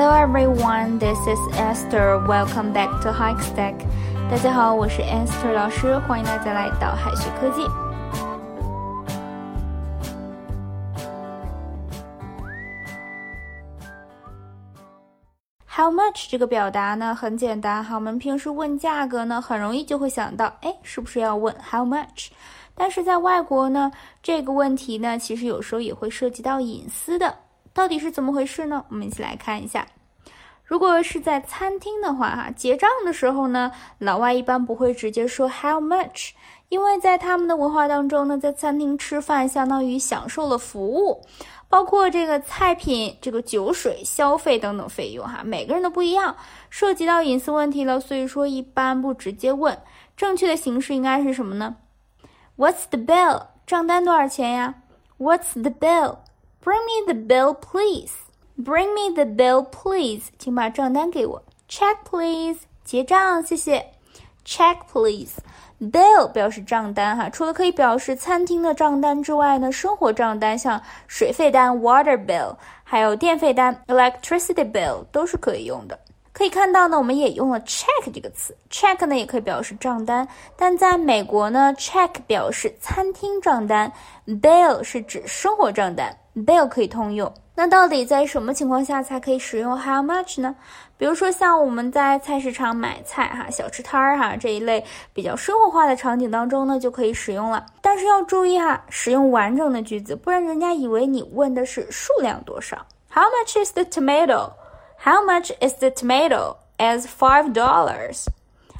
[0.00, 2.24] Hello everyone, this is Esther.
[2.24, 3.74] Welcome back to Hike Stack.
[4.30, 7.66] 大家好，我是 Esther 老师，欢迎大家来到海学科技。
[15.66, 17.96] How much 这个表达呢，很简单哈。
[17.96, 22.28] 我们平时问价格呢，很容易就会想到，哎，是不是要问 How much？
[22.76, 23.90] 但是在外国呢，
[24.22, 27.34] 这个问题呢，其实有时候也会涉及到隐私的。
[27.78, 28.84] 到底是怎么回事呢？
[28.88, 29.86] 我们一起来看一下。
[30.64, 36.30] 如果是在餐厅的话，哈，结账的时候呢，老外一般不会直接说 How much？
[36.70, 41.22] 因为在他们的文化当中呢，在餐厅吃饭相当于享受了服务。
[41.68, 46.34] 包括这个菜品、这个酒水、消费等等费用，哈，每个人都不一样，
[46.70, 49.78] 涉及到隐私问题了，所以说一般不直接问。
[50.16, 51.76] 正确的形式应该是什么呢
[52.56, 53.46] ？What's the bill？
[53.64, 54.74] 账单多少钱呀
[55.18, 56.16] ？What's the bill？
[56.68, 58.12] Bring me the bill, please.
[58.58, 60.24] Bring me the bill, please.
[60.38, 61.42] 请把账单给我。
[61.66, 62.58] Check, please.
[62.84, 63.86] 结账，谢谢。
[64.44, 65.38] Check, please.
[65.80, 75.98] Bill 表示账单哈，除了可以表示餐厅的账单之外呢，生活账单像水费单 water bill，还有电费单 electricity bill 都是可以用的。
[76.34, 83.90] 可以看到呢，我们也用了 check 这个词，check 呢也可以表示账单，但在美国呢，check 表示餐厅账单
[84.26, 86.14] ，bill 是指生活账单
[86.46, 87.32] ，bill 可以通用。
[87.54, 90.54] 那到底在什么情况下才可以使用 how much 呢？
[90.96, 97.66] 比如说像我们在菜市场买菜哈，小吃摊儿哈这一类比较生活化的场景当中呢，就可以使用了。
[97.82, 102.86] 但是要注意哈，使用完整的句子，不然人家以为你问的是数量多少。
[103.10, 104.52] How much is the tomato?
[105.02, 106.56] How much is the tomato?
[106.78, 108.26] As five dollars.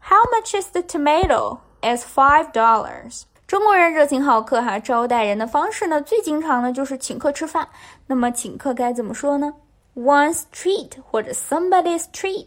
[0.00, 1.58] How much is the tomato?
[1.80, 3.22] As five dollars.
[3.46, 7.68] 中国人热情好客哈，招待人的方式呢，最经常的就是请客吃饭。
[8.06, 9.52] 那么请客该怎么说呢
[9.94, 12.46] ？One's treat 或者 somebody's treat。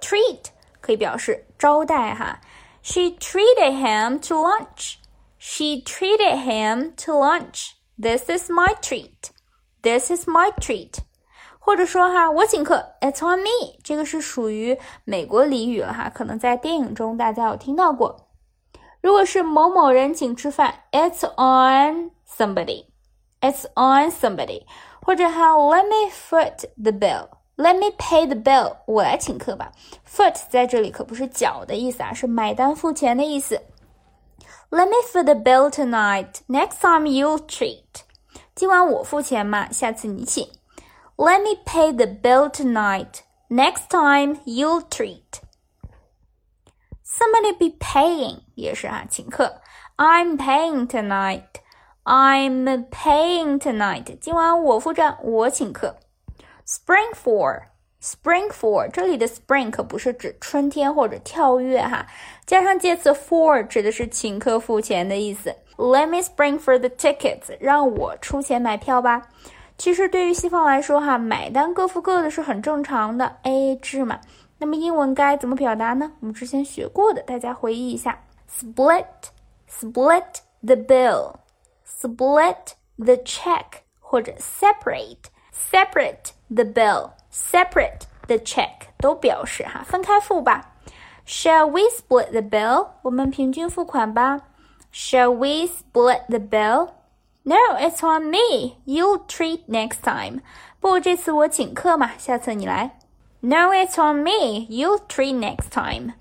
[0.00, 0.38] treat
[0.80, 2.40] 可以表示招待哈。
[2.82, 4.94] She treated him to lunch.
[5.38, 7.72] She treated him to lunch.
[8.00, 9.30] This is my treat.
[9.82, 10.94] This is my treat.
[11.58, 13.80] 或者说哈，我请客，It's on me。
[13.82, 18.25] 这个是属于美国俚语了哈，可能在电影中大家有听到过。
[19.05, 24.65] 如果是某某人请吃饭，It's on somebody，It's on somebody，
[25.01, 29.71] 或者哈，Let me foot the bill，Let me pay the bill，我来请客吧。
[30.07, 33.61] Foot 在这里可不是脚的意思啊，是买单付钱的意思。
[34.69, 37.83] Let me foot the bill tonight，Next time you treat，
[38.55, 40.47] 今晚我付钱嘛，下次你请。
[41.17, 45.41] Let me pay the bill tonight，Next time you treat。
[47.18, 49.62] Somebody be paying 也是啊，请客。
[49.96, 51.44] I'm paying tonight.
[52.04, 54.18] I'm paying tonight.
[54.20, 55.96] 今晚我付账，我请客。
[56.66, 57.62] Spring for
[58.02, 62.06] spring for 这里的 spring 可不是指春天或者跳跃哈，
[62.44, 65.56] 加上介词 for 指的是请客付钱的意思。
[65.78, 67.56] Let me spring for the tickets.
[67.58, 69.22] 让我出钱买票吧。
[69.78, 74.20] 其实对于西方来说哈，买单各付各的是很正常的，AA 制嘛。
[74.57, 76.11] 那么英文该怎么表达呢？
[76.19, 83.65] 我们之前学过的，大家回忆一下：split，split the bill，split the check，
[83.99, 90.75] 或者 separate，separate the bill，separate the check，都表示哈分开付吧。
[91.25, 92.89] Shall we split the bill？
[93.03, 94.41] 我们平均付款吧。
[94.93, 98.77] Shall we split the bill？No, it's on me.
[98.85, 100.41] You'll treat next time.
[100.79, 102.94] 不，这次我请客嘛，下次你来。
[103.40, 104.66] No, it's on me.
[104.68, 106.14] You'll treat next time.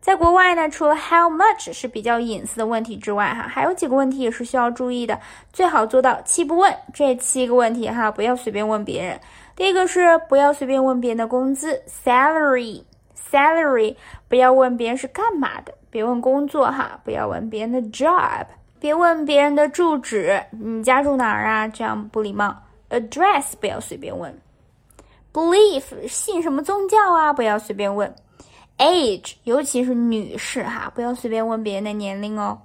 [0.00, 5.18] 在国外呢，除了 how much 是比较隐私的问题之外，哈，还有几个问题也是需要注意的。
[5.50, 9.18] 最好做到七不问，这七个问题哈，不要随便问别人。
[9.56, 13.96] 第一个是不要随便问别人的工资，salary，salary，
[14.28, 18.44] 不要问别人是干嘛的，别问工作哈，不要问别人的 job，
[18.78, 21.66] 别问别人的住址，你家住哪儿啊？
[21.66, 22.54] 这样不礼貌。
[22.90, 24.38] address 不要随便问。
[25.34, 27.32] Belief 信什么宗教啊？
[27.32, 28.14] 不要随便问。
[28.78, 32.56] Age 尤其是女士哈，不要随便问别人的年龄哦。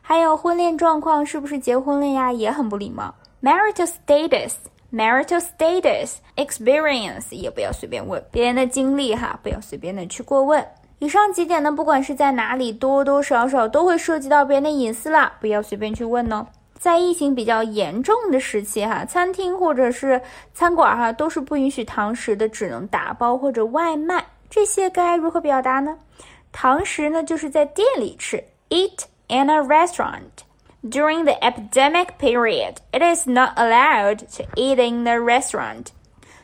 [0.00, 2.32] 还有婚恋状况，是不是结婚了呀？
[2.32, 3.14] 也很不礼貌。
[3.42, 10.66] Marital status，marital status，experience 也不要随便问别人的经历哈，不要随便的去过问。
[11.00, 16.46] 以上几点呢，不管是在哪里，多多少少都会涉及到别人的隐私啦，不要随便去问哦。
[16.84, 20.20] 在疫情比较严重的时期，哈，餐厅或者是
[20.52, 24.22] 餐馆，哈，都是不允许堂食的，只能打包或者外卖。
[24.50, 25.96] 这些该如何表达呢？
[26.52, 28.36] 堂食呢，就是在店里吃
[28.68, 30.44] ，eat in a restaurant.
[30.82, 35.86] During the epidemic period, it is not allowed to eat in the restaurant.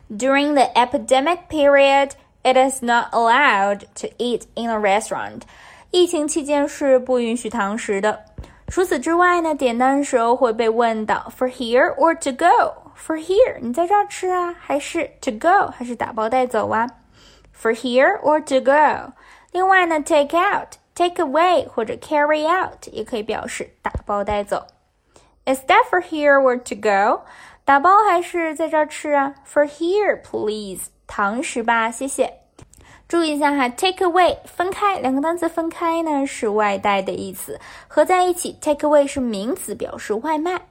[0.09, 2.13] During the epidemic period,
[2.45, 5.43] it is not allowed to eat in a restaurant.
[5.91, 8.25] 疫情期间是不允许堂食的。
[8.71, 12.93] 除此之外呢，点单时候会被问到 for here or to go。
[12.97, 16.87] For here，你在这儿吃啊，还是 to go，还是打包带走啊
[17.61, 19.13] ？For here or to go。
[19.51, 24.67] 另外呢，take out、take away 或者 carry out 也可以表示打包带走。
[25.47, 27.23] Is that for here or to go？
[27.65, 30.91] 打包还是在这儿吃啊？For here, please。
[31.09, 32.40] 堂食吧，谢谢。
[33.11, 37.59] 注意一下哈，take away 分开，两个单词分开呢是外带的意思，
[37.89, 40.63] 合在一起 take away 是名词，表示外卖。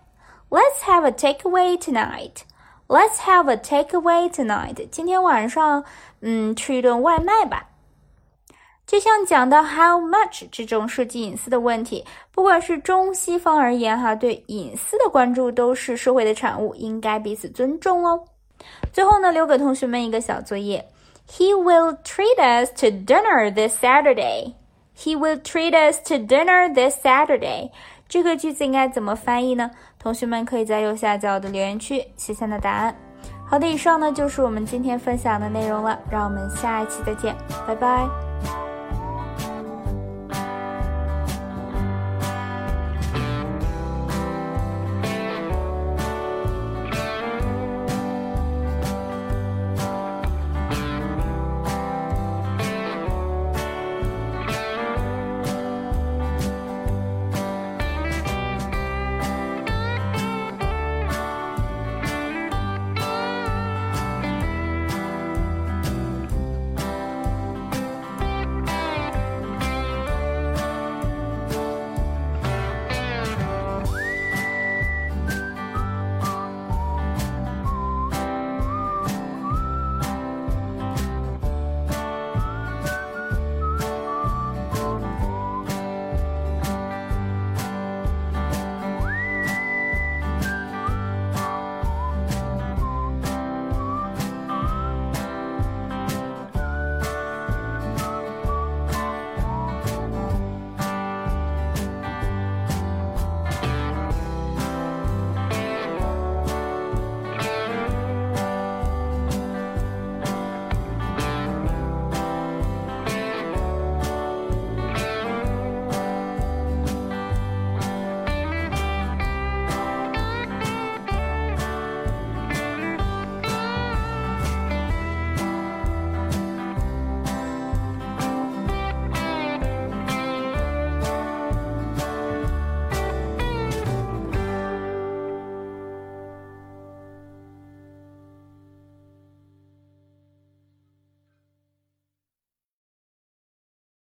[0.49, 2.43] Let's have a takeaway tonight.
[2.87, 4.87] Let's have a takeaway tonight.
[4.89, 5.83] 今天晚上，
[6.21, 7.71] 嗯，吃一顿外卖吧。
[8.87, 18.23] 就像讲到 how much 这种涉及隐私的问题，不管是中西方而言，哈，对隐私的关注都是社会的产物，应该彼此尊重哦。
[18.93, 20.87] 最后呢，留给同学们一个小作业
[21.29, 24.55] ：He will treat us to dinner this Saturday.
[24.97, 27.71] He will treat us to dinner this Saturday.
[28.07, 29.71] 这个句子应该怎么翻译呢？
[29.99, 32.95] 同学们可以在右下角的留言区写下你的答案。
[33.47, 37.35] 好的，以上呢就是我们今天分享的内容了，让我们下一期再见，
[37.67, 38.28] 拜拜。